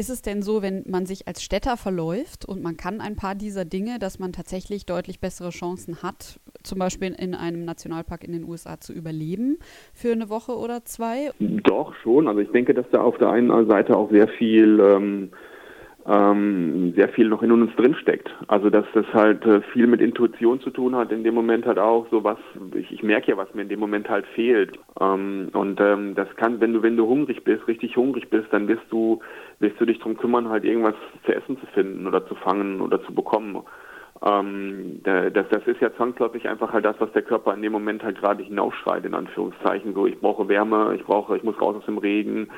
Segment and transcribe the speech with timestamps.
[0.00, 3.34] ist es denn so, wenn man sich als Städter verläuft und man kann ein paar
[3.34, 8.32] dieser Dinge, dass man tatsächlich deutlich bessere Chancen hat, zum Beispiel in einem Nationalpark in
[8.32, 9.58] den USA zu überleben
[9.92, 11.32] für eine Woche oder zwei?
[11.38, 12.28] Doch, schon.
[12.28, 15.32] Also ich denke, dass da auf der einen Seite auch sehr viel ähm,
[16.06, 18.30] ähm, sehr viel noch in uns drin steckt.
[18.48, 21.78] Also dass das halt äh, viel mit Intuition zu tun hat, in dem Moment halt
[21.78, 22.38] auch so was,
[22.74, 24.78] ich, ich merke ja, was mir in dem Moment halt fehlt.
[25.00, 28.68] Ähm, und ähm, das kann, wenn du, wenn du hungrig bist, richtig hungrig bist, dann
[28.68, 29.20] wirst du,
[29.58, 30.94] wirst du dich drum kümmern, halt irgendwas
[31.24, 33.58] zu essen zu finden oder zu fangen oder zu bekommen.
[34.22, 38.02] Ähm, das, das ist ja zwangsläufig einfach halt das, was der Körper in dem Moment
[38.02, 39.94] halt gerade hinausschreit, in Anführungszeichen.
[39.94, 42.50] So, ich brauche Wärme, ich brauche, ich muss raus aus dem Regen,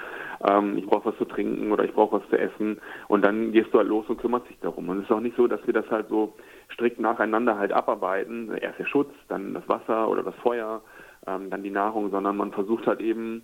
[0.48, 2.80] ähm, ich brauche was zu trinken oder ich brauche was zu essen.
[3.06, 4.88] Und dann gehst du halt los und kümmerst dich darum.
[4.88, 6.34] Und es ist auch nicht so, dass wir das halt so
[6.72, 8.52] strikt nacheinander halt abarbeiten.
[8.56, 10.82] Erst der Schutz, dann das Wasser oder das Feuer,
[11.28, 13.42] ähm, dann die Nahrung, sondern man versucht halt eben,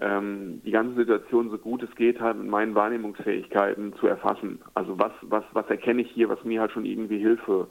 [0.00, 4.60] ähm, die ganze Situation so gut es geht halt mit meinen Wahrnehmungsfähigkeiten zu erfassen.
[4.74, 7.68] Also was, was, was erkenne ich hier, was mir halt schon irgendwie Hilfe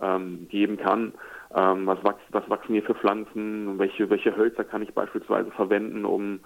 [0.00, 1.12] ähm, geben kann.
[1.54, 6.04] Ähm, was, wachs, was wachsen hier für Pflanzen, welche, welche Hölzer kann ich beispielsweise verwenden,
[6.04, 6.40] um,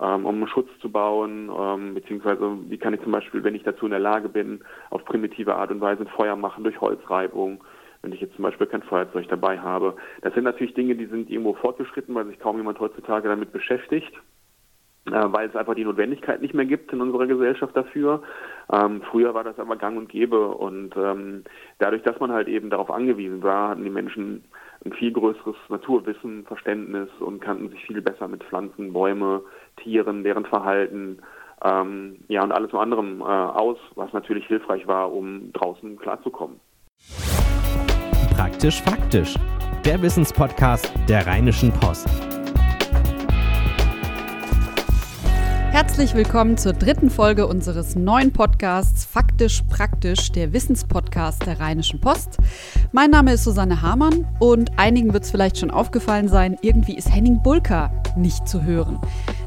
[0.00, 3.86] ähm, um Schutz zu bauen, ähm, beziehungsweise wie kann ich zum Beispiel, wenn ich dazu
[3.86, 7.64] in der Lage bin, auf primitive Art und Weise ein Feuer machen durch Holzreibung,
[8.02, 9.96] wenn ich jetzt zum Beispiel kein Feuerzeug dabei habe.
[10.22, 14.12] Das sind natürlich Dinge, die sind irgendwo fortgeschritten, weil sich kaum jemand heutzutage damit beschäftigt.
[15.08, 18.22] Äh, weil es einfach die Notwendigkeit nicht mehr gibt in unserer Gesellschaft dafür.
[18.72, 21.44] Ähm, früher war das aber gang und gäbe und ähm,
[21.78, 24.42] dadurch, dass man halt eben darauf angewiesen war, hatten die Menschen
[24.84, 29.42] ein viel größeres Naturwissen, Verständnis und kannten sich viel besser mit Pflanzen, Bäume,
[29.76, 31.18] Tieren, deren Verhalten,
[31.64, 36.58] ähm, ja und alles anderem äh, aus, was natürlich hilfreich war, um draußen klarzukommen.
[38.34, 39.36] Praktisch faktisch.
[39.84, 42.25] Der Wissenspodcast der Rheinischen Post.
[45.76, 52.38] Herzlich willkommen zur dritten Folge unseres neuen Podcasts Faktisch Praktisch, der Wissenspodcast der Rheinischen Post.
[52.92, 57.14] Mein Name ist Susanne Hamann und einigen wird es vielleicht schon aufgefallen sein, irgendwie ist
[57.14, 58.98] Henning Bulka nicht zu hören.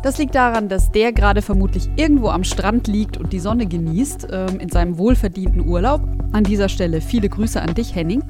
[0.02, 4.30] Das liegt daran, dass der gerade vermutlich irgendwo am Strand liegt und die Sonne genießt,
[4.32, 6.02] ähm, in seinem wohlverdienten Urlaub.
[6.32, 8.24] An dieser Stelle viele Grüße an dich, Henning.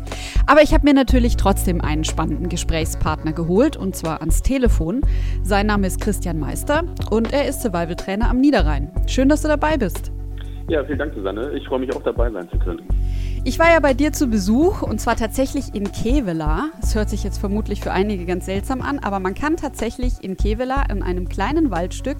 [0.47, 5.01] Aber ich habe mir natürlich trotzdem einen spannenden Gesprächspartner geholt und zwar ans Telefon.
[5.43, 8.89] Sein Name ist Christian Meister und er ist Survival-Trainer am Niederrhein.
[9.05, 10.11] Schön, dass du dabei bist.
[10.69, 11.51] Ja, vielen Dank, Susanne.
[11.51, 12.81] Ich freue mich auch dabei sein zu können.
[13.45, 16.71] Ich war ja bei dir zu Besuch und zwar tatsächlich in Kevela.
[16.81, 20.35] Es hört sich jetzt vermutlich für einige ganz seltsam an, aber man kann tatsächlich in
[20.35, 22.17] Kevela in einem kleinen Waldstück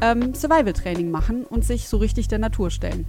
[0.00, 3.06] ähm, Survival-Training machen und sich so richtig der Natur stellen.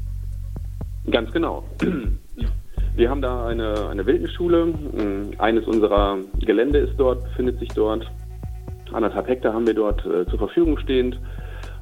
[1.09, 1.63] Ganz genau.
[2.95, 4.73] Wir haben da eine, eine Wildnisschule.
[5.37, 8.05] Eines unserer Gelände ist dort, befindet sich dort.
[8.91, 11.19] Anderthalb Hektar haben wir dort äh, zur Verfügung stehend.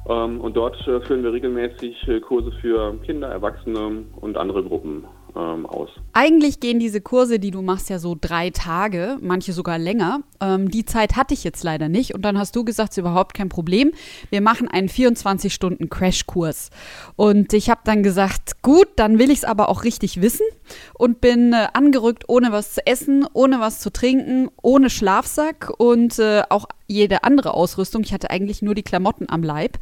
[0.08, 5.04] Ähm, und dort äh, führen wir regelmäßig äh, Kurse für Kinder, Erwachsene und andere Gruppen
[5.36, 5.88] ähm, aus.
[6.12, 10.20] Eigentlich gehen diese Kurse, die du machst, ja so drei Tage, manche sogar länger.
[10.40, 12.14] Ähm, die Zeit hatte ich jetzt leider nicht.
[12.14, 13.92] Und dann hast du gesagt, es ist überhaupt kein Problem.
[14.30, 16.70] Wir machen einen 24-Stunden-Crashkurs.
[17.16, 20.46] Und ich habe dann gesagt, gut, dann will ich es aber auch richtig wissen.
[20.94, 26.18] Und bin äh, angerückt, ohne was zu essen, ohne was zu trinken, ohne Schlafsack und
[26.18, 28.02] äh, auch jede andere Ausrüstung.
[28.02, 29.78] Ich hatte eigentlich nur die Klamotten am Leib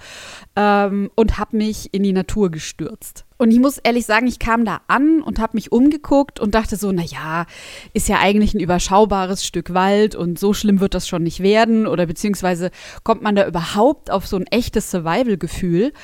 [0.57, 3.25] ähm, und habe mich in die Natur gestürzt.
[3.41, 6.77] Und ich muss ehrlich sagen, ich kam da an und habe mich umgeguckt und dachte
[6.77, 7.47] so, na ja,
[7.95, 11.87] ist ja eigentlich ein überschaubares Stück Wald und so schlimm wird das schon nicht werden
[11.87, 12.71] oder beziehungsweise
[13.03, 15.95] kommt man da überhaupt auf so ein echtes Survival-Gefühl.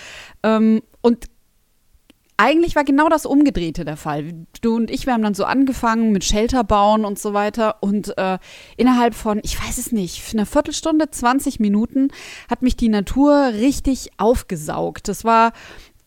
[0.43, 1.27] Ähm, und
[2.39, 4.33] eigentlich war genau das Umgedrehte der Fall.
[4.61, 7.83] Du und ich, wir haben dann so angefangen mit Shelter bauen und so weiter.
[7.83, 8.39] Und äh,
[8.77, 12.09] innerhalb von, ich weiß es nicht, einer Viertelstunde, 20 Minuten
[12.51, 15.09] hat mich die Natur richtig aufgesaugt.
[15.09, 15.53] Das war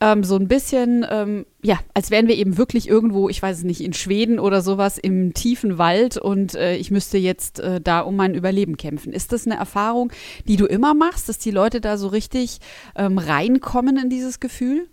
[0.01, 3.63] ähm, so ein bisschen, ähm, ja, als wären wir eben wirklich irgendwo, ich weiß es
[3.63, 8.01] nicht, in Schweden oder sowas im tiefen Wald und äh, ich müsste jetzt äh, da
[8.01, 9.11] um mein Überleben kämpfen.
[9.11, 10.11] Ist das eine Erfahrung,
[10.47, 12.59] die du immer machst, dass die Leute da so richtig
[12.95, 14.87] ähm, reinkommen in dieses Gefühl?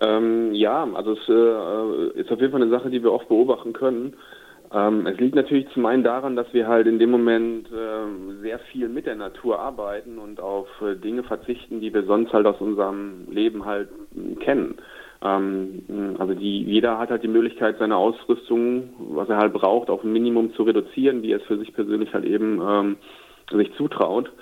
[0.00, 3.72] Ähm, ja, also es äh, ist auf jeden Fall eine Sache, die wir oft beobachten
[3.72, 4.16] können.
[4.74, 8.58] Ähm, es liegt natürlich zum einen daran, dass wir halt in dem Moment äh, sehr
[8.58, 12.60] viel mit der Natur arbeiten und auf äh, Dinge verzichten, die wir sonst halt aus
[12.60, 14.76] unserem Leben halt äh, kennen.
[15.22, 20.02] Ähm, also die, jeder hat halt die Möglichkeit, seine Ausrüstung, was er halt braucht, auf
[20.02, 22.96] ein Minimum zu reduzieren, wie er es für sich persönlich halt eben ähm,
[23.52, 24.32] sich zutraut.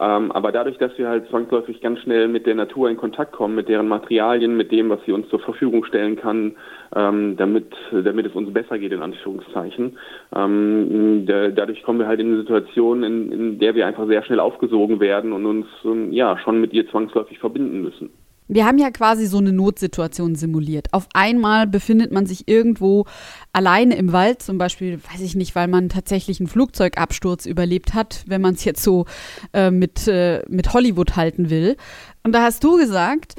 [0.00, 3.56] Ähm, aber dadurch, dass wir halt zwangsläufig ganz schnell mit der Natur in Kontakt kommen,
[3.56, 6.56] mit deren Materialien, mit dem, was sie uns zur Verfügung stellen kann,
[6.94, 9.98] ähm, damit, damit es uns besser geht, in Anführungszeichen,
[10.34, 14.22] ähm, da, dadurch kommen wir halt in eine Situation, in, in der wir einfach sehr
[14.22, 18.10] schnell aufgesogen werden und uns ähm, ja schon mit ihr zwangsläufig verbinden müssen.
[18.48, 20.88] Wir haben ja quasi so eine Notsituation simuliert.
[20.92, 23.04] Auf einmal befindet man sich irgendwo
[23.52, 28.24] alleine im Wald, zum Beispiel, weiß ich nicht, weil man tatsächlich einen Flugzeugabsturz überlebt hat,
[28.26, 29.04] wenn man es jetzt so
[29.52, 31.76] äh, mit, äh, mit Hollywood halten will.
[32.24, 33.34] Und da hast du gesagt,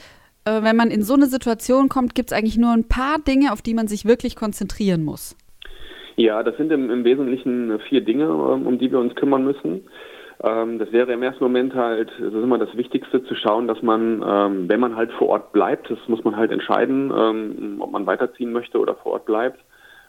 [0.45, 3.51] äh, wenn man in so eine Situation kommt, gibt es eigentlich nur ein paar Dinge,
[3.51, 5.35] auf die man sich wirklich konzentrieren muss.
[6.17, 9.81] Ja, das sind im, im Wesentlichen vier Dinge, ähm, um die wir uns kümmern müssen.
[10.41, 13.81] Ähm, das wäre im ersten Moment halt, das ist immer das Wichtigste, zu schauen, dass
[13.81, 17.91] man, ähm, wenn man halt vor Ort bleibt, das muss man halt entscheiden, ähm, ob
[17.91, 19.59] man weiterziehen möchte oder vor Ort bleibt.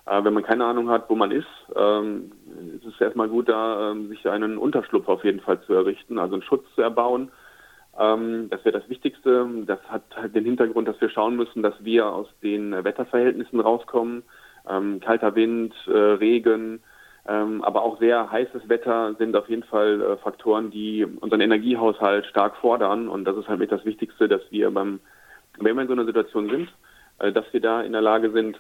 [0.06, 2.31] Äh, wenn man keine Ahnung hat, wo man ist, ähm,
[2.77, 6.35] ist es erstmal gut, da ähm, sich einen Unterschlupf auf jeden Fall zu errichten, also
[6.35, 7.33] einen Schutz zu erbauen.
[7.99, 9.49] Ähm, das wäre das Wichtigste.
[9.67, 14.23] Das hat halt den Hintergrund, dass wir schauen müssen, dass wir aus den Wetterverhältnissen rauskommen.
[14.65, 16.81] kalter Wind, äh, Regen,
[17.25, 22.57] aber auch sehr heißes Wetter sind auf jeden Fall äh, Faktoren, die unseren Energiehaushalt stark
[22.57, 23.09] fordern.
[23.09, 25.01] Und das ist halt mit das Wichtigste, dass wir beim,
[25.59, 26.69] wenn wir in so einer Situation sind,
[27.19, 28.59] äh, dass wir da in der Lage sind,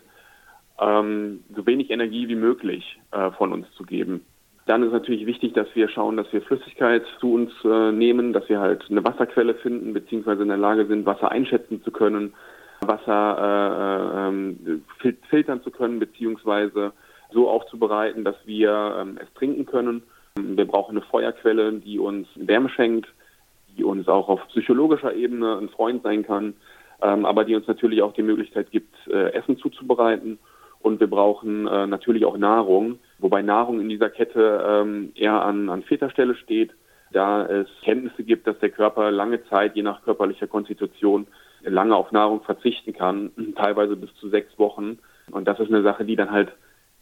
[0.78, 4.24] ähm, so wenig Energie wie möglich äh, von uns zu geben.
[4.66, 8.60] Dann ist natürlich wichtig, dass wir schauen, dass wir Flüssigkeit zu uns nehmen, dass wir
[8.60, 12.34] halt eine Wasserquelle finden, beziehungsweise in der Lage sind, Wasser einschätzen zu können,
[12.82, 14.84] Wasser äh, äh ähm,
[15.28, 16.92] filtern zu können, beziehungsweise
[17.32, 20.02] so aufzubereiten, dass wir ähm, es trinken können.
[20.36, 23.08] Wir brauchen eine Feuerquelle, die uns Wärme schenkt,
[23.76, 26.54] die uns auch auf psychologischer Ebene ein Freund sein kann,
[27.02, 30.38] ähm, aber die uns natürlich auch die Möglichkeit gibt, äh, Essen zuzubereiten.
[30.80, 35.68] Und wir brauchen äh, natürlich auch Nahrung, wobei Nahrung in dieser Kette ähm, eher an,
[35.68, 36.70] an vierter Stelle steht,
[37.12, 41.26] da es Kenntnisse gibt, dass der Körper lange Zeit, je nach körperlicher Konstitution,
[41.62, 44.98] lange auf Nahrung verzichten kann, teilweise bis zu sechs Wochen.
[45.30, 46.52] Und das ist eine Sache, die dann halt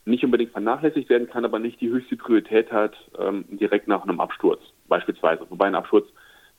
[0.09, 4.21] nicht unbedingt vernachlässigt werden kann, aber nicht die höchste Priorität hat, ähm, direkt nach einem
[4.21, 5.47] Absturz beispielsweise.
[5.49, 6.07] Wobei ein Absturz,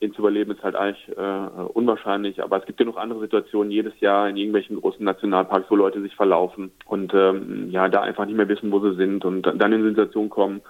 [0.01, 2.41] den zu überleben, ist halt eigentlich äh, unwahrscheinlich.
[2.41, 6.01] Aber es gibt ja noch andere Situationen jedes Jahr in irgendwelchen großen Nationalparks, wo Leute
[6.01, 9.73] sich verlaufen und ähm, ja da einfach nicht mehr wissen, wo sie sind und dann
[9.73, 10.61] in Situationen kommen,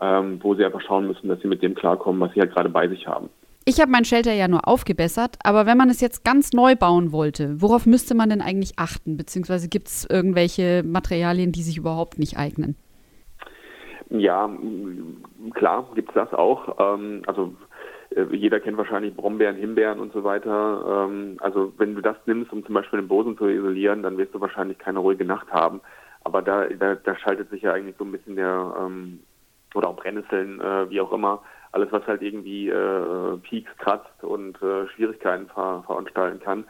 [0.00, 2.70] ähm, wo sie einfach schauen müssen, dass sie mit dem klarkommen, was sie halt gerade
[2.70, 3.28] bei sich haben.
[3.64, 7.12] Ich habe mein Shelter ja nur aufgebessert, aber wenn man es jetzt ganz neu bauen
[7.12, 9.16] wollte, worauf müsste man denn eigentlich achten?
[9.16, 12.74] Beziehungsweise gibt es irgendwelche Materialien, die sich überhaupt nicht eignen?
[14.10, 14.50] Ja,
[15.54, 16.76] klar, gibt es das auch.
[16.80, 17.54] Ähm, also
[18.10, 21.06] äh, jeder kennt wahrscheinlich Brombeeren, Himbeeren und so weiter.
[21.08, 24.34] Ähm, also wenn du das nimmst, um zum Beispiel den Boden zu isolieren, dann wirst
[24.34, 25.80] du wahrscheinlich keine ruhige Nacht haben.
[26.24, 29.20] Aber da, da, da schaltet sich ja eigentlich so ein bisschen der, ähm,
[29.74, 31.42] oder auch Brennnesseln, äh, wie auch immer,
[31.72, 36.64] alles, was halt irgendwie äh, Peaks kratzt und äh, Schwierigkeiten ver veranstalten kann.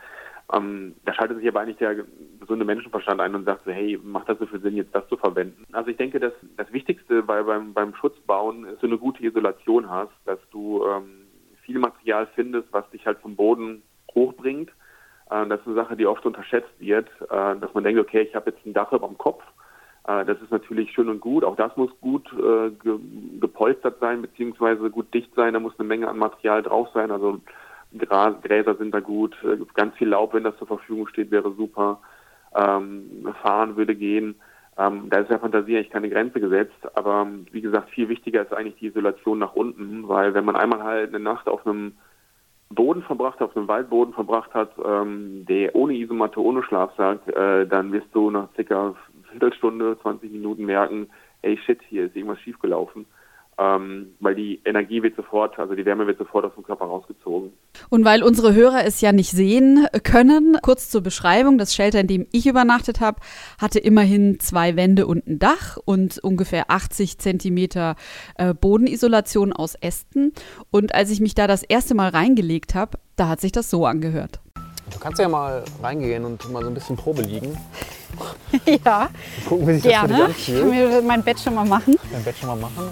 [0.53, 1.97] Ähm, da schaltet sich aber eigentlich der
[2.41, 5.17] gesunde Menschenverstand ein und sagt so, hey, macht das so viel Sinn, jetzt das zu
[5.17, 5.65] verwenden?
[5.73, 9.89] Also ich denke, dass das Wichtigste bei, beim, beim Schutzbauen ist, so eine gute Isolation
[9.89, 11.27] hast, dass du ähm,
[11.63, 13.83] viel Material findest, was dich halt vom Boden
[14.15, 14.71] hochbringt.
[15.31, 18.35] Äh, das ist eine Sache, die oft unterschätzt wird, äh, dass man denkt, okay, ich
[18.35, 19.43] habe jetzt ein Dach über dem Kopf,
[20.05, 21.45] das ist natürlich schön und gut.
[21.45, 22.99] Auch das muss gut äh, ge
[23.41, 25.55] gepolstert sein, beziehungsweise gut dicht sein.
[25.55, 27.11] Da muss eine Menge an Material drauf sein.
[27.11, 27.41] Also
[27.97, 29.37] Gras, Gräser sind da gut.
[29.45, 32.01] Äh, ganz viel Laub, wenn das zur Verfügung steht, wäre super.
[32.55, 34.35] Ähm, fahren würde gehen.
[34.77, 36.97] Ähm, da ist ja Fantasie eigentlich keine Grenze gesetzt.
[36.97, 40.83] Aber wie gesagt, viel wichtiger ist eigentlich die Isolation nach unten, weil wenn man einmal
[40.83, 41.93] halt eine Nacht auf einem
[42.71, 47.93] Boden verbracht, auf einem Waldboden verbracht hat, ähm, der ohne Isomatte, ohne Schlafsack, äh, dann
[47.93, 48.95] wirst du nach circa
[49.33, 51.09] Viertelstunde, 20 Minuten merken,
[51.43, 53.07] ey shit, hier ist irgendwas schiefgelaufen.
[53.59, 57.53] Ähm, weil die Energie wird sofort, also die Wärme wird sofort aus dem Körper rausgezogen.
[57.91, 62.07] Und weil unsere Hörer es ja nicht sehen können, kurz zur Beschreibung, das Shelter, in
[62.07, 63.21] dem ich übernachtet habe,
[63.61, 67.97] hatte immerhin zwei Wände und ein Dach und ungefähr 80 Zentimeter
[68.37, 70.33] äh, Bodenisolation aus Ästen.
[70.71, 73.85] Und als ich mich da das erste Mal reingelegt habe, da hat sich das so
[73.85, 74.41] angehört.
[74.93, 77.57] Du kannst ja mal reingehen und mal so ein bisschen Probe liegen.
[78.85, 79.09] ja.
[79.49, 80.09] Gucken, wie sich Gerne.
[80.09, 80.75] das für dich anfühlt.
[80.75, 81.97] Ich kann mir mein Bett schon mal machen.
[82.11, 82.91] Dein Bett schon mal machen.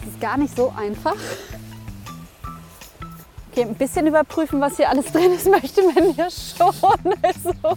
[0.00, 1.14] Das ist gar nicht so einfach.
[3.52, 7.14] Okay, ein bisschen überprüfen, was hier alles drin ist, möchte man ja schon.
[7.22, 7.76] Also,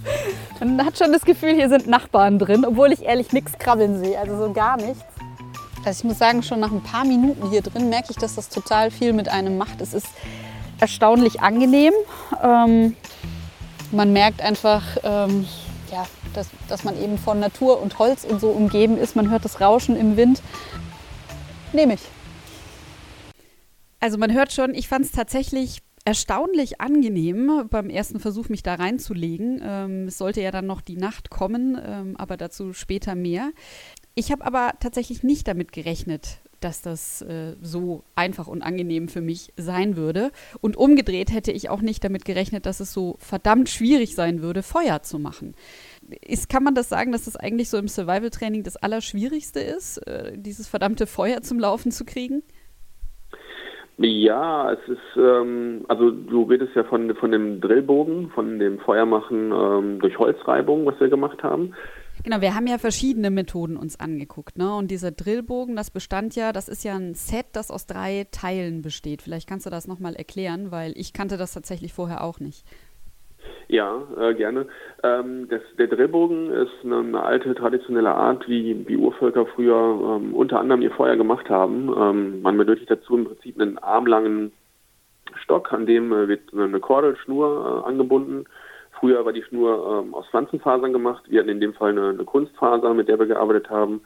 [0.59, 4.17] man hat schon das Gefühl, hier sind Nachbarn drin, obwohl ich ehrlich nichts krabbeln sehe,
[4.17, 5.03] also so gar nichts.
[5.85, 8.49] Also ich muss sagen, schon nach ein paar Minuten hier drin merke ich, dass das
[8.49, 9.81] total viel mit einem macht.
[9.81, 10.07] Es ist
[10.79, 11.93] erstaunlich angenehm.
[12.41, 12.95] Ähm,
[13.91, 15.47] man merkt einfach, ähm,
[15.91, 19.15] ja, dass, dass man eben von Natur und Holz und so umgeben ist.
[19.15, 20.41] Man hört das Rauschen im Wind.
[21.73, 22.01] Nehme ich.
[23.99, 28.75] Also man hört schon, ich fand es tatsächlich erstaunlich angenehm beim ersten Versuch, mich da
[28.75, 29.61] reinzulegen.
[29.63, 33.51] Ähm, es sollte ja dann noch die Nacht kommen, ähm, aber dazu später mehr.
[34.13, 39.21] Ich habe aber tatsächlich nicht damit gerechnet, dass das äh, so einfach und angenehm für
[39.21, 40.31] mich sein würde.
[40.61, 44.63] Und umgedreht hätte ich auch nicht damit gerechnet, dass es so verdammt schwierig sein würde,
[44.63, 45.53] Feuer zu machen.
[46.21, 50.33] Ist, kann man das sagen, dass das eigentlich so im Survival-Training das Allerschwierigste ist, äh,
[50.35, 52.41] dieses verdammte Feuer zum Laufen zu kriegen?
[53.97, 59.51] Ja, es ist, ähm, also du redest ja von, von dem Drillbogen, von dem Feuermachen
[59.51, 61.75] ähm, durch Holzreibung, was wir gemacht haben.
[62.25, 64.75] Genau, wir haben ja verschiedene Methoden uns angeguckt, ne?
[64.75, 68.81] Und dieser Drillbogen, das bestand ja, das ist ja ein Set, das aus drei Teilen
[68.81, 69.21] besteht.
[69.21, 72.65] Vielleicht kannst du das nochmal erklären, weil ich kannte das tatsächlich vorher auch nicht.
[73.67, 74.65] Ja, äh, gerne.
[75.03, 80.33] Ähm, das, der Drillbogen ist eine, eine, alte traditionelle Art, wie, wie Urvölker früher ähm,
[80.33, 81.93] unter anderem ihr Feuer gemacht haben.
[81.95, 84.51] Ähm, man benötigt dazu im Prinzip einen armlangen
[85.43, 88.45] Stock, an dem äh, wird eine Kordelschnur äh, angebunden.
[88.99, 91.23] Früher war die Schnur ähm, aus Pflanzenfasern gemacht.
[91.27, 94.01] Wir hatten in dem Fall eine, eine, Kunstfaser, mit der wir gearbeitet haben.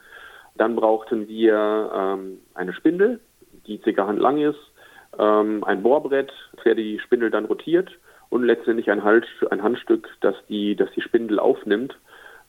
[0.56, 3.20] Dann brauchten wir ähm, eine Spindel,
[3.66, 4.06] die ca.
[4.06, 4.58] handlang ist,
[5.18, 6.32] ähm, ein Bohrbrett,
[6.64, 7.90] der die Spindel dann rotiert
[8.30, 11.96] und letztendlich ein, halt, ein Handstück, das die, das die Spindel aufnimmt.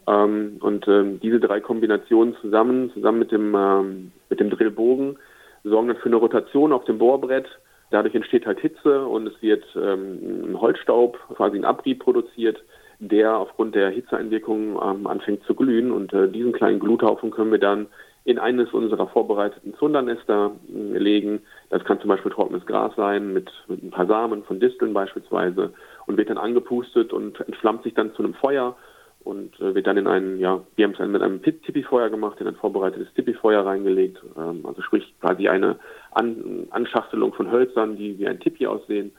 [0.08, 5.18] Ähm, und ähm, diese drei Kombinationen zusammen, zusammen mit dem, ähm, mit dem Drillbogen,
[5.64, 7.48] sorgen dann für eine Rotation auf dem Bohrbrett.
[7.92, 12.64] Dadurch entsteht halt Hitze und es wird ähm, ein Holzstaub, quasi ein Abrieb produziert,
[13.00, 15.92] der aufgrund der Hitzeeinwirkung ähm, anfängt zu glühen.
[15.92, 17.88] Und äh, diesen kleinen Gluthaufen können wir dann
[18.24, 21.42] in eines unserer vorbereiteten Zundernester äh, legen.
[21.70, 25.74] Das kann zum Beispiel trockenes Gras sein, mit, mit ein paar Samen von Disteln beispielsweise
[26.06, 28.78] und wird dann angepustet und entflammt sich dann zu einem Feuer
[29.24, 32.48] und äh, wird dann in einen, ja, wir haben es mit einem Tipi-Feuer gemacht, in
[32.48, 35.80] ein vorbereitetes Tipi-Feuer reingelegt, ähm, also sprich quasi eine
[36.12, 39.12] An Anschachtelung von Hölzern, die wie ein Tipi aussehen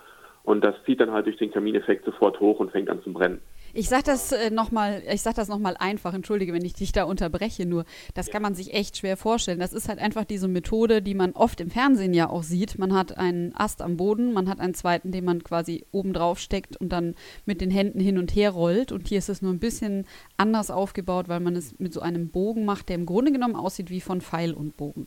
[0.45, 3.41] und das zieht dann halt durch den Kamineffekt sofort hoch und fängt an zu brennen.
[3.75, 7.05] Ich sage das äh, nochmal, ich sag das nochmal einfach, entschuldige, wenn ich dich da
[7.05, 9.59] unterbreche, nur das kann man sich echt schwer vorstellen.
[9.59, 12.79] Das ist halt einfach diese Methode, die man oft im Fernsehen ja auch sieht.
[12.79, 16.39] Man hat einen Ast am Boden, man hat einen zweiten, den man quasi oben drauf
[16.39, 17.15] steckt und dann
[17.47, 18.93] mit den Händen hin und her rollt.
[18.93, 22.29] Und hier ist es nur ein bisschen anders aufgebaut, weil man es mit so einem
[22.29, 25.07] Bogen macht, der im Grunde genommen aussieht wie von Pfeil und Bogen.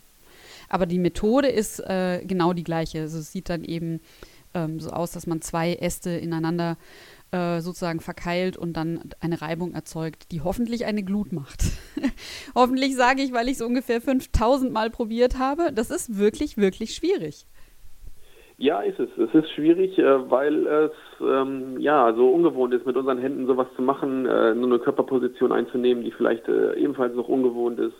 [0.69, 3.01] Aber die Methode ist äh, genau die gleiche.
[3.01, 3.99] Also es sieht dann eben
[4.55, 7.14] ähm, so aus, dass man zwei Äste ineinander äh,
[7.61, 11.63] sozusagen verkeilt und dann eine Reibung erzeugt, die hoffentlich eine Glut macht.
[12.55, 15.71] hoffentlich sage ich, weil ich es ungefähr 5000 Mal probiert habe.
[15.73, 17.45] Das ist wirklich, wirklich schwierig.
[18.57, 19.09] Ja, ist es.
[19.17, 23.67] Es ist schwierig, äh, weil es ähm, ja so ungewohnt ist, mit unseren Händen sowas
[23.75, 27.95] zu machen, äh, nur eine Körperposition einzunehmen, die vielleicht äh, ebenfalls noch ungewohnt ist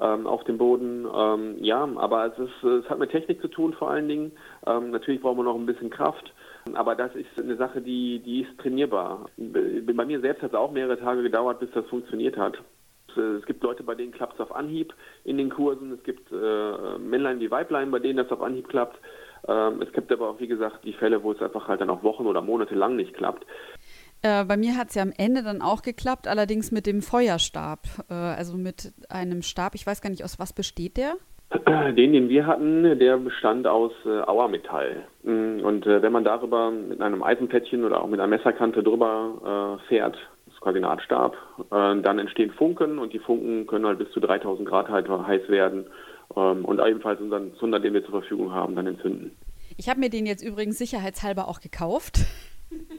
[0.00, 1.06] ähm, auf dem Boden.
[1.12, 4.32] Ähm, ja, aber es, ist, es hat mit Technik zu tun vor allen Dingen.
[4.66, 6.32] Ähm, natürlich brauchen wir noch ein bisschen Kraft.
[6.74, 9.26] Aber das ist eine Sache, die, die ist trainierbar.
[9.36, 12.58] Bei mir selbst hat es auch mehrere Tage gedauert, bis das funktioniert hat.
[13.16, 15.92] Es gibt Leute, bei denen klappt es auf Anhieb in den Kursen.
[15.92, 18.98] Es gibt äh, Männlein wie Weiblein, bei denen das auf Anhieb klappt.
[19.46, 22.02] Ähm, es gibt aber auch, wie gesagt, die Fälle, wo es einfach halt dann auch
[22.02, 23.46] Wochen oder Monate lang nicht klappt.
[24.22, 27.80] Äh, bei mir hat es ja am Ende dann auch geklappt, allerdings mit dem Feuerstab.
[28.10, 31.14] Äh, also mit einem Stab, ich weiß gar nicht, aus was besteht der?
[31.96, 35.06] Den, den wir hatten, der bestand aus äh, Auermetall.
[35.22, 39.78] Mm, und äh, wenn man darüber mit einem Eisenplättchen oder auch mit einer Messerkante drüber
[39.80, 43.66] äh, fährt, das ist quasi eine Art Stab, äh, dann entstehen Funken und die Funken
[43.66, 45.86] können halt bis zu 3000 Grad halt heiß werden
[46.36, 49.30] ähm, und ebenfalls unseren Zunder, den wir zur Verfügung haben, dann entzünden.
[49.78, 52.26] Ich habe mir den jetzt übrigens sicherheitshalber auch gekauft.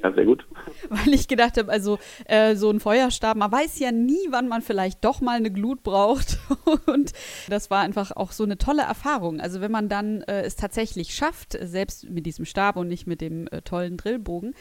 [0.01, 0.45] Ja, sehr gut.
[0.89, 4.61] Weil ich gedacht habe, also äh, so ein Feuerstab, man weiß ja nie, wann man
[4.61, 6.39] vielleicht doch mal eine Glut braucht.
[6.85, 7.11] Und
[7.49, 9.39] das war einfach auch so eine tolle Erfahrung.
[9.39, 13.21] Also wenn man dann äh, es tatsächlich schafft, selbst mit diesem Stab und nicht mit
[13.21, 14.55] dem äh, tollen Drillbogen,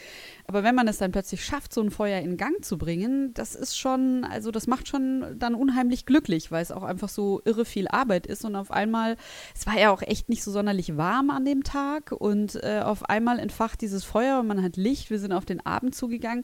[0.45, 3.55] aber wenn man es dann plötzlich schafft, so ein Feuer in Gang zu bringen, das
[3.55, 7.65] ist schon, also das macht schon dann unheimlich glücklich, weil es auch einfach so irre
[7.65, 8.45] viel Arbeit ist.
[8.45, 9.15] Und auf einmal,
[9.55, 13.09] es war ja auch echt nicht so sonderlich warm an dem Tag und äh, auf
[13.09, 16.43] einmal entfacht dieses Feuer und man hat Licht Licht, wir sind auf den Abend zugegangen.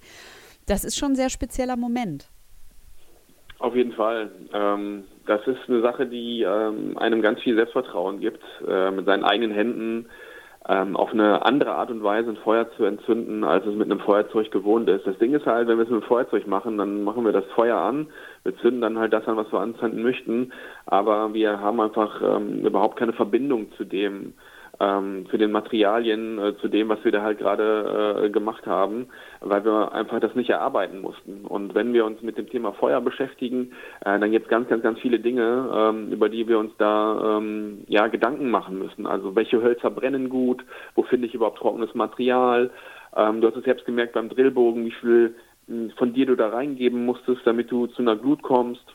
[0.67, 2.29] Das ist schon ein sehr spezieller Moment.
[3.59, 4.31] Auf jeden Fall.
[4.53, 9.23] Ähm, das ist eine Sache, die ähm, einem ganz viel Selbstvertrauen gibt, äh, mit seinen
[9.23, 10.07] eigenen Händen
[10.67, 13.99] ähm, auf eine andere Art und Weise ein Feuer zu entzünden, als es mit einem
[13.99, 15.05] Feuerzeug gewohnt ist.
[15.05, 17.45] Das Ding ist halt, wenn wir es mit einem Feuerzeug machen, dann machen wir das
[17.55, 18.07] Feuer an,
[18.43, 20.51] wir zünden dann halt das an, was wir anzünden möchten,
[20.85, 24.33] aber wir haben einfach ähm, überhaupt keine Verbindung zu dem,
[24.79, 29.07] ähm, zu den Materialien, äh, zu dem, was wir da halt gerade äh, gemacht haben,
[29.39, 31.45] weil wir einfach das nicht erarbeiten mussten.
[31.45, 34.83] Und wenn wir uns mit dem Thema Feuer beschäftigen, äh, dann gibt es ganz, ganz,
[34.83, 39.05] ganz viele Dinge, ähm, über die wir uns da ähm, ja Gedanken machen müssen.
[39.05, 40.63] Also welche Hölzer brennen gut,
[40.95, 42.69] wo finde ich überhaupt trockenes Material?
[43.15, 45.35] Ähm, du hast es selbst gemerkt beim Drillbogen, wie viel
[45.67, 48.85] hm, von dir du da reingeben musstest, damit du zu einer Glut kommst.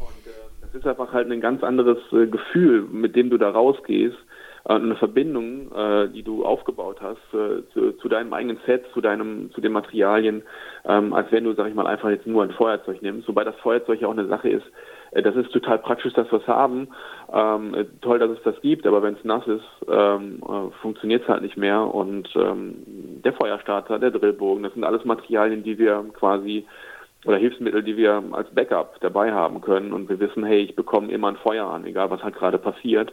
[0.00, 3.50] Und äh, Es ist einfach halt ein ganz anderes äh, Gefühl, mit dem du da
[3.50, 4.18] rausgehst
[4.64, 9.50] eine Verbindung, äh, die du aufgebaut hast äh, zu, zu, deinem eigenen Set, zu deinem,
[9.52, 10.42] zu den Materialien,
[10.84, 13.28] ähm, als wenn du, sag ich mal, einfach jetzt nur ein Feuerzeug nimmst.
[13.28, 14.66] Wobei das Feuerzeug ja auch eine Sache ist.
[15.12, 16.88] Äh, das ist total praktisch, dass wir es haben.
[17.32, 21.22] Ähm, äh, toll, dass es das gibt, aber wenn es nass ist, ähm, äh, funktioniert
[21.22, 21.82] es halt nicht mehr.
[21.82, 26.66] Und der Feuerstarter, der Drillbogen, das sind alles Materialien, die wir quasi
[27.26, 29.92] oder Hilfsmittel, die wir als Backup dabei haben können.
[29.92, 33.12] Und wir wissen, hey, ich bekomme immer ein Feuer an, egal was halt gerade passiert.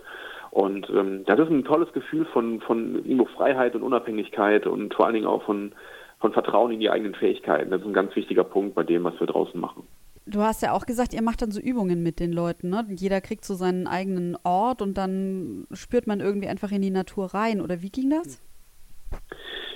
[0.56, 5.06] Und ähm, das ist ein tolles Gefühl von, von irgendwo Freiheit und Unabhängigkeit und vor
[5.06, 5.74] allen Dingen auch von,
[6.22, 7.72] von Vertrauen in die eigenen Fähigkeiten.
[7.72, 9.84] Das ist ein ganz wichtiger Punkt bei dem, was wir draußen machen.
[10.26, 12.86] Du hast ja auch gesagt, ihr macht dann so Übungen mit den Leuten, ne?
[12.90, 17.34] Jeder kriegt so seinen eigenen Ort und dann spürt man irgendwie einfach in die Natur
[17.34, 17.60] rein.
[17.60, 18.42] Oder wie ging das?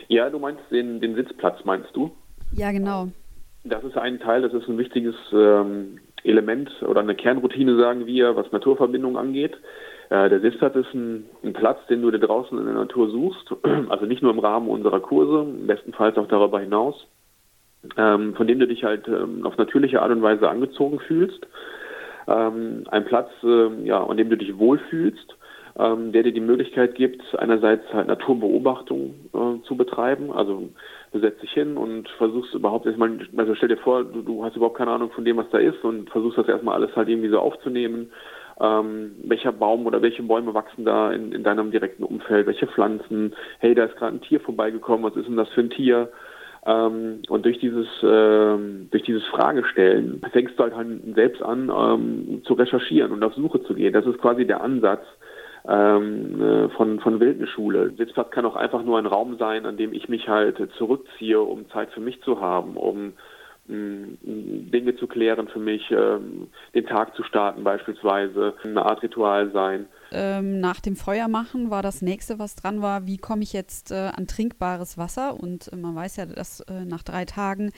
[0.08, 2.12] Ja, du meinst den, den Sitzplatz, meinst du?
[2.54, 3.10] Ja, genau.
[3.66, 8.38] Das ist ein Teil, das ist ein wichtiges ähm, Element oder eine Kernroutine, sagen wir,
[8.38, 9.58] was Naturverbindung angeht.
[10.10, 13.54] Äh, der Sitzplatz ist ein, ein, Platz, den du dir draußen in der Natur suchst,
[13.90, 17.08] also nicht nur im Rahmen unserer Kurse, bestenfalls auch darüber hinaus,
[17.96, 21.46] ähm, von dem du dich halt ähm, auf natürliche Art und Weise angezogen fühlst.
[22.28, 25.36] Ähm, ein Platz, äh, ja, an dem du dich wohlfühlst,
[25.78, 30.70] ähm, der dir die Möglichkeit gibt, einerseits halt Naturbeobachtung äh, zu betreiben, also
[31.12, 34.56] du setzt dich hin und versuchst überhaupt erstmal, also stell dir vor, du, du hast
[34.56, 37.30] überhaupt keine Ahnung von dem, was da ist und versuchst das erstmal alles halt irgendwie
[37.30, 38.12] so aufzunehmen
[38.60, 43.34] ähm, welcher Baum oder welche Bäume wachsen da in, in deinem direkten Umfeld, welche Pflanzen,
[43.60, 46.10] hey, da ist gerade ein Tier vorbeigekommen, was ist denn das für ein Tier?
[46.66, 52.42] Ähm, und durch dieses, ähm, durch dieses Fragestellen fängst du halt, halt selbst an ähm,
[52.44, 53.94] zu recherchieren und auf Suche zu gehen.
[53.94, 55.04] Das ist quasi der Ansatz
[55.68, 57.94] ähm, äh, von, von Wildnisschule.
[57.98, 61.70] Sitzplatz kann auch einfach nur ein Raum sein, an dem ich mich halt zurückziehe, um
[61.70, 63.14] Zeit für mich zu haben, um
[63.70, 69.86] Dinge zu klären für mich, ähm, den Tag zu starten beispielsweise, eine Art Ritual sein.
[70.12, 73.92] Ähm, nach dem Feuer machen war das nächste, was dran war, wie komme ich jetzt
[73.92, 75.40] äh, an trinkbares Wasser?
[75.40, 77.72] Und äh, man weiß ja, dass äh, nach drei Tagen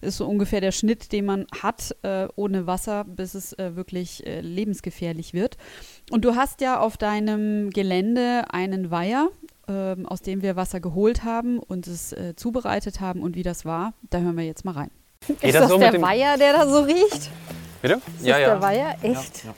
[0.00, 4.26] ist so ungefähr der Schnitt, den man hat äh, ohne Wasser, bis es äh, wirklich
[4.26, 5.58] äh, lebensgefährlich wird.
[6.10, 9.28] Und du hast ja auf deinem Gelände einen Weiher,
[9.68, 13.20] ähm, aus dem wir Wasser geholt haben und es zubereitet haben.
[13.20, 14.90] Und wie das war, da hören wir jetzt mal rein.
[15.28, 17.30] Ist das, das so der Weiher, der da so riecht?
[17.82, 17.94] Bitte?
[18.18, 18.48] Ist ja, das ja.
[18.48, 18.96] der Weiher?
[19.02, 19.44] Echt?
[19.44, 19.54] Ja, ja.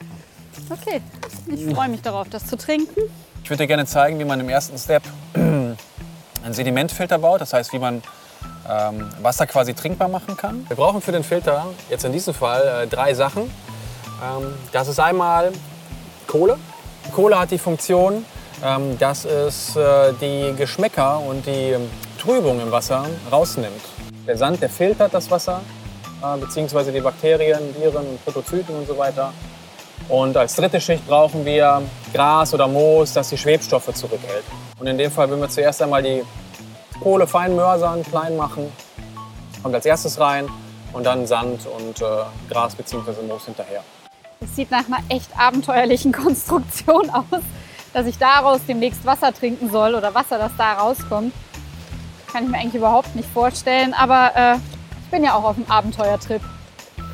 [0.69, 1.01] Okay,
[1.47, 3.01] ich freue mich darauf, das zu trinken.
[3.43, 5.03] Ich würde dir gerne zeigen, wie man im ersten Step
[5.33, 5.77] einen
[6.51, 7.41] Sedimentfilter baut.
[7.41, 8.03] Das heißt, wie man
[8.69, 10.65] ähm, Wasser quasi trinkbar machen kann.
[10.67, 13.43] Wir brauchen für den Filter jetzt in diesem Fall äh, drei Sachen.
[13.43, 15.51] Ähm, das ist einmal
[16.27, 16.57] Kohle.
[17.13, 18.25] Kohle hat die Funktion,
[18.63, 21.75] ähm, dass es äh, die Geschmäcker und die
[22.19, 23.81] Trübung im Wasser rausnimmt.
[24.27, 25.61] Der Sand, der filtert das Wasser,
[26.21, 29.31] äh, beziehungsweise die Bakterien, Viren, Protozyten und so weiter.
[30.09, 31.81] Und als dritte Schicht brauchen wir
[32.13, 34.43] Gras oder Moos, das die Schwebstoffe zurückhält.
[34.79, 36.23] Und in dem Fall würden wir zuerst einmal die
[37.01, 38.69] Kohle fein mörsern, klein machen.
[39.63, 40.47] Kommt als erstes rein
[40.91, 42.05] und dann Sand und äh,
[42.49, 43.21] Gras bzw.
[43.27, 43.81] Moos hinterher.
[44.41, 47.41] Es sieht nach einer echt abenteuerlichen Konstruktion aus,
[47.93, 51.33] dass ich daraus demnächst Wasser trinken soll oder Wasser, das da rauskommt.
[52.31, 54.55] Kann ich mir eigentlich überhaupt nicht vorstellen, aber äh,
[55.03, 56.41] ich bin ja auch auf einem Abenteuertrip.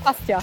[0.04, 0.40] Passt ja.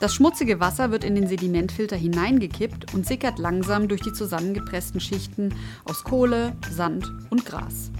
[0.00, 5.54] Das schmutzige Wasser wird in den Sedimentfilter hineingekippt und sickert langsam durch die zusammengepressten Schichten
[5.84, 7.90] aus Kohle, Sand und Gras.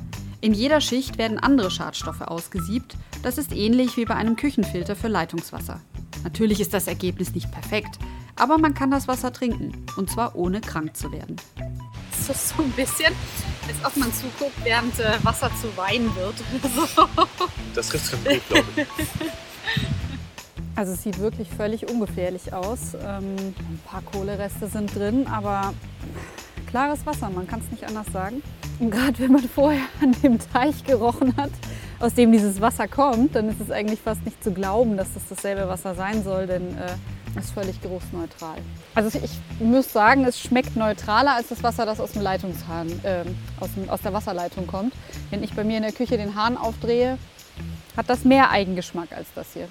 [0.40, 2.96] In jeder Schicht werden andere Schadstoffe ausgesiebt.
[3.24, 5.80] Das ist ähnlich wie bei einem Küchenfilter für Leitungswasser.
[6.22, 7.98] Natürlich ist das Ergebnis nicht perfekt,
[8.36, 11.36] aber man kann das Wasser trinken und zwar ohne krank zu werden.
[12.10, 13.12] Das ist so ein bisschen,
[13.68, 16.34] als ob man zuguckt, während äh, Wasser zu Wein wird.
[17.74, 18.86] Das trifft ganz gut, glaube ich.
[20.78, 22.94] Also es sieht wirklich völlig ungefährlich aus.
[22.94, 25.74] Ähm, ein paar Kohlereste sind drin, aber
[26.68, 28.44] klares Wasser, man kann es nicht anders sagen.
[28.78, 31.50] Und gerade wenn man vorher an dem Teich gerochen hat,
[31.98, 35.24] aus dem dieses Wasser kommt, dann ist es eigentlich fast nicht zu glauben, dass das
[35.28, 36.92] dasselbe Wasser sein soll, denn äh,
[37.38, 38.58] ist völlig geruchsneutral.
[38.94, 43.24] Also ich muss sagen, es schmeckt neutraler als das Wasser, das aus dem Leitungshahn, äh,
[43.60, 44.92] aus, dem, aus der Wasserleitung kommt.
[45.30, 47.18] Wenn ich bei mir in der Küche den Hahn aufdrehe,
[47.96, 49.68] hat das mehr Eigengeschmack als das hier.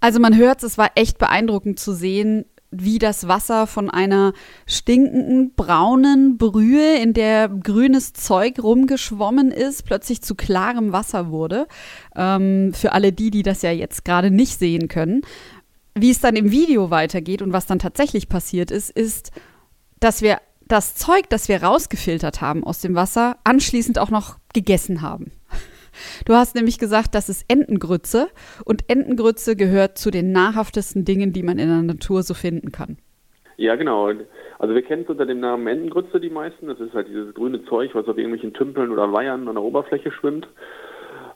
[0.00, 4.32] Also man hört es, war echt beeindruckend zu sehen, wie das Wasser von einer
[4.66, 11.66] stinkenden braunen Brühe, in der grünes Zeug rumgeschwommen ist, plötzlich zu klarem Wasser wurde.
[12.14, 15.22] Ähm, für alle die, die das ja jetzt gerade nicht sehen können.
[15.98, 19.32] Wie es dann im Video weitergeht und was dann tatsächlich passiert ist, ist,
[19.98, 20.36] dass wir
[20.68, 25.32] das Zeug, das wir rausgefiltert haben aus dem Wasser, anschließend auch noch gegessen haben.
[26.26, 28.28] Du hast nämlich gesagt, das ist Entengrütze
[28.66, 32.98] und Entengrütze gehört zu den nahrhaftesten Dingen, die man in der Natur so finden kann.
[33.56, 34.10] Ja, genau.
[34.58, 36.66] Also wir kennen es unter dem Namen Entengrütze die meisten.
[36.66, 40.12] Das ist halt dieses grüne Zeug, was auf irgendwelchen Tümpeln oder Weihern an der Oberfläche
[40.12, 40.46] schwimmt.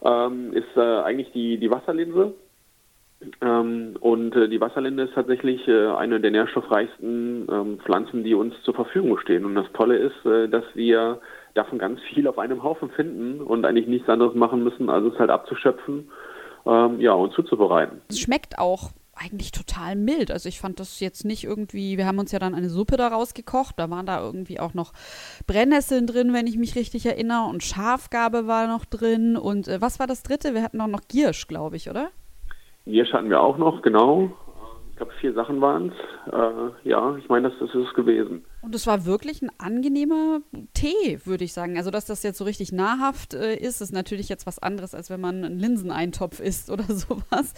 [0.05, 2.35] Ähm, ist äh, eigentlich die, die Wasserlinse.
[3.43, 8.55] Ähm, und äh, die Wasserlinde ist tatsächlich äh, eine der nährstoffreichsten ähm, Pflanzen, die uns
[8.65, 9.45] zur Verfügung stehen.
[9.45, 11.21] Und das Tolle ist, äh, dass wir
[11.55, 15.19] davon ganz viel auf einem Haufen finden und eigentlich nichts anderes machen müssen, als es
[15.19, 16.11] halt abzuschöpfen
[16.67, 18.01] ähm, ja, und zuzubereiten.
[18.09, 20.31] Es schmeckt auch eigentlich total mild.
[20.31, 23.35] Also ich fand das jetzt nicht irgendwie, wir haben uns ja dann eine Suppe daraus
[23.35, 24.93] gekocht, da waren da irgendwie auch noch
[25.47, 29.37] Brennnesseln drin, wenn ich mich richtig erinnere, und Schafgabe war noch drin.
[29.37, 30.55] Und äh, was war das dritte?
[30.55, 32.11] Wir hatten auch noch Giersch, glaube ich, oder?
[32.87, 34.31] Giersch hatten wir auch noch, genau.
[34.91, 36.33] Ich glaube, vier Sachen waren es.
[36.33, 38.45] Äh, ja, ich meine, das, das ist es gewesen.
[38.63, 40.43] Und es war wirklich ein angenehmer
[40.75, 41.79] Tee, würde ich sagen.
[41.79, 45.09] Also, dass das jetzt so richtig nahrhaft äh, ist, ist natürlich jetzt was anderes, als
[45.09, 47.55] wenn man einen Linseneintopf isst oder sowas.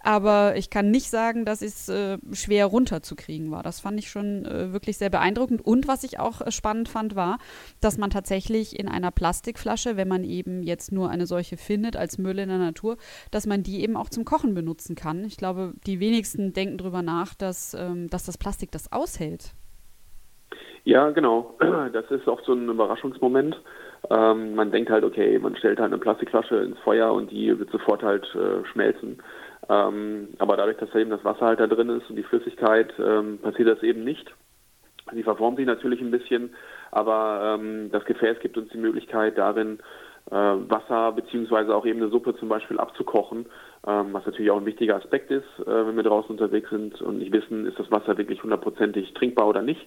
[0.00, 3.62] Aber ich kann nicht sagen, dass es äh, schwer runterzukriegen war.
[3.62, 5.60] Das fand ich schon äh, wirklich sehr beeindruckend.
[5.60, 7.38] Und was ich auch äh, spannend fand, war,
[7.80, 12.16] dass man tatsächlich in einer Plastikflasche, wenn man eben jetzt nur eine solche findet als
[12.16, 12.96] Müll in der Natur,
[13.30, 15.24] dass man die eben auch zum Kochen benutzen kann.
[15.24, 19.54] Ich glaube, die wenigsten denken darüber nach, dass, ähm, dass das Plastik das aushält.
[20.86, 21.56] Ja, genau.
[21.92, 23.60] Das ist auch so ein Überraschungsmoment.
[24.08, 27.70] Ähm, man denkt halt, okay, man stellt halt eine Plastikflasche ins Feuer und die wird
[27.70, 29.20] sofort halt äh, schmelzen.
[29.68, 32.92] Ähm, aber dadurch, dass da eben das Wasser halt da drin ist und die Flüssigkeit,
[33.00, 34.32] ähm, passiert das eben nicht.
[35.12, 36.54] Sie verformt sich natürlich ein bisschen,
[36.92, 39.80] aber ähm, das Gefäß gibt uns die Möglichkeit darin,
[40.30, 43.46] äh, Wasser beziehungsweise auch eben eine Suppe zum Beispiel abzukochen,
[43.86, 47.18] ähm, was natürlich auch ein wichtiger Aspekt ist, äh, wenn wir draußen unterwegs sind und
[47.18, 49.86] nicht wissen, ist das Wasser wirklich hundertprozentig trinkbar oder nicht.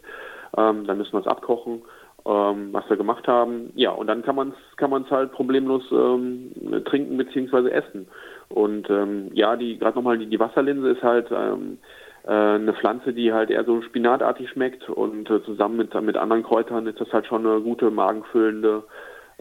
[0.58, 1.82] Ähm, dann müssen wir es abkochen,
[2.26, 3.72] ähm, was wir gemacht haben.
[3.76, 6.52] Ja, und dann kann man es kann man's halt problemlos ähm,
[6.86, 8.08] trinken beziehungsweise essen.
[8.50, 11.78] Und ähm, ja, die gerade nochmal die, die Wasserlinse ist halt ähm,
[12.24, 16.44] äh, eine Pflanze, die halt eher so spinatartig schmeckt und äh, zusammen mit, mit anderen
[16.44, 18.84] Kräutern ist das halt schon eine gute magenfüllende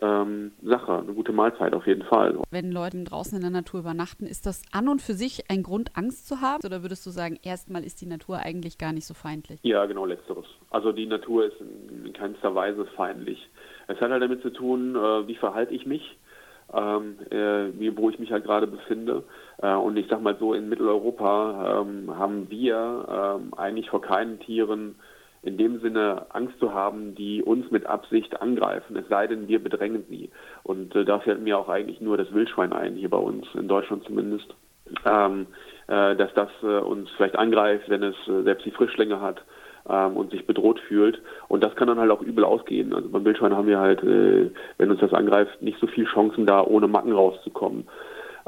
[0.01, 2.38] ähm, Sache, eine gute Mahlzeit auf jeden Fall.
[2.51, 5.90] Wenn Leute draußen in der Natur übernachten, ist das an und für sich ein Grund,
[5.94, 6.64] Angst zu haben?
[6.64, 9.59] Oder würdest du sagen, erstmal ist die Natur eigentlich gar nicht so feindlich?
[9.62, 10.47] Ja, genau, letzteres.
[10.70, 13.48] Also die Natur ist in keinster Weise feindlich.
[13.87, 16.18] Es hat halt damit zu tun, äh, wie verhalte ich mich,
[16.74, 19.24] ähm, äh, wo ich mich halt gerade befinde.
[19.62, 24.40] Äh, und ich sag mal so, in Mitteleuropa ähm, haben wir ähm, eigentlich vor keinen
[24.40, 24.96] Tieren
[25.40, 29.62] in dem Sinne Angst zu haben, die uns mit Absicht angreifen, es sei denn, wir
[29.62, 30.31] bedrängen sie.
[30.64, 34.02] Und da fällt mir auch eigentlich nur das Wildschwein ein, hier bei uns, in Deutschland
[34.02, 34.52] zumindest,
[35.04, 39.40] dass das uns vielleicht angreift, wenn es selbst die Frischlinge hat
[39.88, 41.20] ähm, und sich bedroht fühlt.
[41.48, 42.94] Und das kann dann halt auch übel ausgehen.
[42.94, 46.46] Also beim Wildschwein haben wir halt, äh, wenn uns das angreift, nicht so viel Chancen
[46.46, 47.87] da, ohne Macken rauszukommen.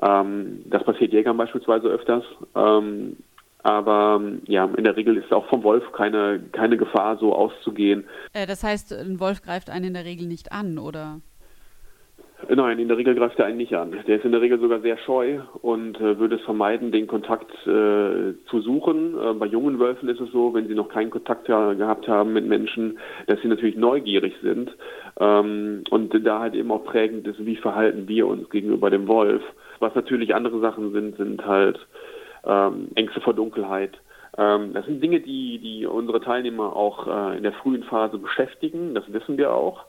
[0.03, 2.25] Ähm, das passiert Jägern beispielsweise öfters.
[2.55, 3.17] Ähm,
[3.63, 8.05] aber ja, in der Regel ist auch vom Wolf keine, keine Gefahr, so auszugehen.
[8.33, 11.21] Äh, das heißt, ein Wolf greift einen in der Regel nicht an, oder?
[12.53, 13.95] Nein, in der Regel greift er einen nicht an.
[14.09, 17.51] Der ist in der Regel sogar sehr scheu und äh, würde es vermeiden, den Kontakt
[17.65, 19.15] äh, zu suchen.
[19.17, 22.47] Äh, bei jungen Wölfen ist es so, wenn sie noch keinen Kontakt gehabt haben mit
[22.47, 24.77] Menschen, dass sie natürlich neugierig sind
[25.21, 29.43] ähm, und da halt eben auch prägend ist, wie verhalten wir uns gegenüber dem Wolf.
[29.79, 31.79] Was natürlich andere Sachen sind, sind halt
[32.45, 33.99] ähm, Ängste vor Dunkelheit.
[34.37, 38.95] Ähm, das sind Dinge, die, die unsere Teilnehmer auch äh, in der frühen Phase beschäftigen,
[38.95, 39.85] das wissen wir auch.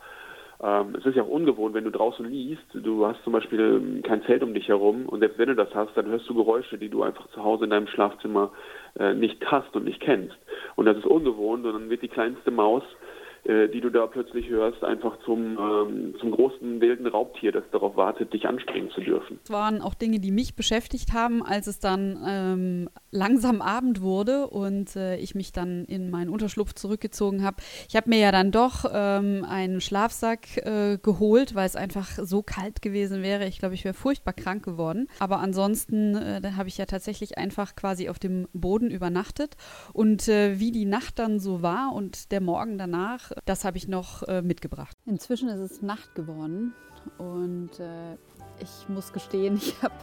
[0.63, 4.21] Ähm, es ist ja auch ungewohnt, wenn du draußen liest, du hast zum Beispiel kein
[4.23, 6.89] Zelt um dich herum und selbst wenn du das hast, dann hörst du Geräusche, die
[6.89, 8.51] du einfach zu Hause in deinem Schlafzimmer
[8.99, 10.37] äh, nicht hast und nicht kennst.
[10.75, 12.83] Und das ist ungewohnt und dann wird die kleinste Maus
[13.43, 18.33] die du da plötzlich hörst, einfach zum, ähm, zum großen wilden Raubtier, das darauf wartet,
[18.33, 19.39] dich anspringen zu dürfen.
[19.43, 24.47] Das waren auch Dinge, die mich beschäftigt haben, als es dann ähm, langsam Abend wurde
[24.47, 27.57] und äh, ich mich dann in meinen Unterschlupf zurückgezogen habe.
[27.89, 32.43] Ich habe mir ja dann doch ähm, einen Schlafsack äh, geholt, weil es einfach so
[32.43, 33.47] kalt gewesen wäre.
[33.47, 35.07] Ich glaube, ich wäre furchtbar krank geworden.
[35.19, 39.55] Aber ansonsten äh, habe ich ja tatsächlich einfach quasi auf dem Boden übernachtet.
[39.93, 43.87] Und äh, wie die Nacht dann so war und der Morgen danach, das habe ich
[43.87, 44.95] noch äh, mitgebracht.
[45.05, 46.73] Inzwischen ist es Nacht geworden
[47.17, 48.13] und äh,
[48.59, 49.95] ich muss gestehen, ich habe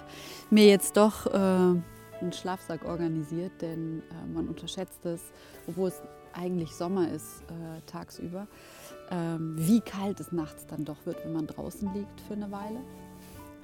[0.50, 5.20] mir jetzt doch äh, einen Schlafsack organisiert, denn äh, man unterschätzt es,
[5.66, 8.46] obwohl es eigentlich Sommer ist äh, tagsüber,
[9.10, 12.80] ähm, wie kalt es nachts dann doch wird, wenn man draußen liegt für eine Weile.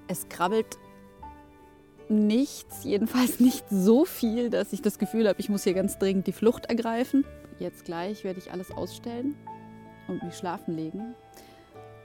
[0.08, 0.78] Es krabbelt
[2.08, 6.26] nichts, jedenfalls nicht so viel, dass ich das Gefühl habe, ich muss hier ganz dringend
[6.26, 7.24] die Flucht ergreifen.
[7.58, 9.36] Jetzt gleich werde ich alles ausstellen
[10.08, 11.14] und mich schlafen legen.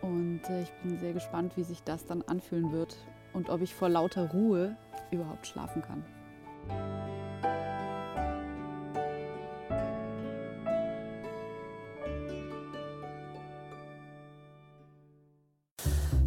[0.02, 2.96] Und äh, ich bin sehr gespannt, wie sich das dann anfühlen wird
[3.34, 4.76] und ob ich vor lauter Ruhe
[5.12, 6.04] überhaupt schlafen kann.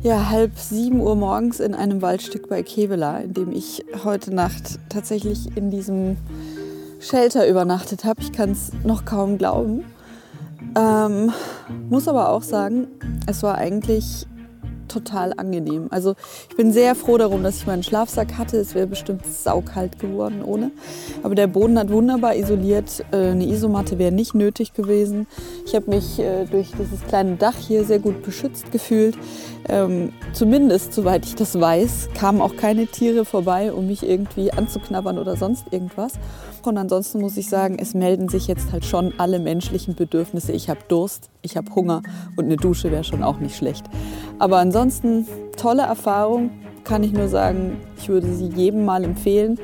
[0.02, 4.80] Ja, halb sieben Uhr morgens in einem Waldstück bei Kevela, in dem ich heute Nacht
[4.88, 6.16] tatsächlich in diesem
[6.98, 8.20] Shelter übernachtet habe.
[8.20, 9.84] Ich kann es noch kaum glauben.
[10.76, 11.32] Ähm,
[11.88, 12.88] muss aber auch sagen,
[13.26, 14.26] es war eigentlich
[14.92, 15.88] total angenehm.
[15.90, 16.14] Also
[16.50, 18.58] ich bin sehr froh darum, dass ich meinen Schlafsack hatte.
[18.58, 20.70] Es wäre bestimmt saukalt geworden ohne.
[21.22, 23.04] Aber der Boden hat wunderbar isoliert.
[23.10, 25.26] Äh, eine Isomatte wäre nicht nötig gewesen.
[25.66, 29.16] Ich habe mich äh, durch dieses kleine Dach hier sehr gut beschützt gefühlt.
[29.68, 35.18] Ähm, zumindest, soweit ich das weiß, kamen auch keine Tiere vorbei, um mich irgendwie anzuknabbern
[35.18, 36.14] oder sonst irgendwas.
[36.64, 40.52] Und ansonsten muss ich sagen, es melden sich jetzt halt schon alle menschlichen Bedürfnisse.
[40.52, 42.02] Ich habe Durst, ich habe Hunger
[42.36, 43.84] und eine Dusche wäre schon auch nicht schlecht.
[44.38, 46.50] Aber ansonsten tolle Erfahrung,
[46.84, 49.58] kann ich nur sagen, ich würde sie jedem mal empfehlen.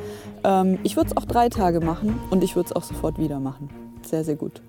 [0.44, 3.40] Ähm, ich würde es auch drei Tage machen und ich würde es auch sofort wieder
[3.40, 3.70] machen.
[4.02, 4.62] Sehr, sehr gut.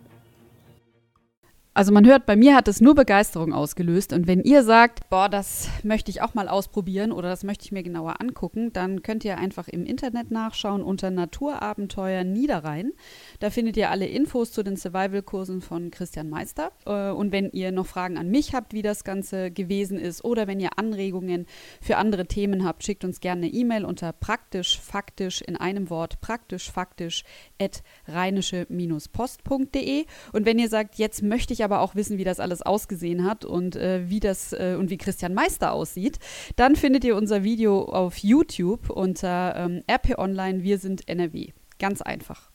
[1.79, 4.11] Also man hört, bei mir hat es nur Begeisterung ausgelöst.
[4.11, 7.71] Und wenn ihr sagt, boah, das möchte ich auch mal ausprobieren oder das möchte ich
[7.71, 12.91] mir genauer angucken, dann könnt ihr einfach im Internet nachschauen unter Naturabenteuer Niederrhein.
[13.39, 16.73] Da findet ihr alle Infos zu den Survival-Kursen von Christian Meister.
[16.85, 20.45] Äh, und wenn ihr noch Fragen an mich habt, wie das Ganze gewesen ist, oder
[20.47, 21.45] wenn ihr Anregungen
[21.81, 26.19] für andere Themen habt, schickt uns gerne eine E-Mail unter praktisch faktisch in einem Wort
[26.19, 27.23] praktisch faktisch
[27.61, 30.05] at rheinische-post.de.
[30.33, 33.45] Und wenn ihr sagt, jetzt möchte ich aber auch wissen, wie das alles ausgesehen hat
[33.45, 36.19] und äh, wie das äh, und wie Christian Meister aussieht,
[36.57, 41.53] dann findet ihr unser Video auf YouTube unter ähm, RP Online Wir sind NRW.
[41.79, 42.51] Ganz einfach.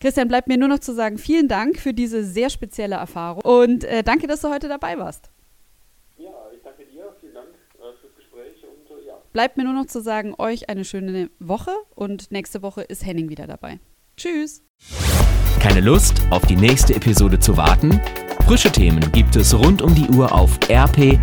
[0.00, 3.84] Christian, bleibt mir nur noch zu sagen, vielen Dank für diese sehr spezielle Erfahrung und
[3.84, 5.30] äh, danke, dass du heute dabei warst.
[6.18, 7.14] Ja, ich danke dir.
[7.20, 9.14] Vielen Dank äh, fürs Gespräch und äh, ja.
[9.32, 13.28] Bleibt mir nur noch zu sagen, euch eine schöne Woche und nächste Woche ist Henning
[13.28, 13.78] wieder dabei.
[14.16, 14.62] Tschüss.
[15.60, 18.00] Keine Lust, auf die nächste Episode zu warten?
[18.46, 21.22] Frische Themen gibt es rund um die Uhr auf rp-online.de.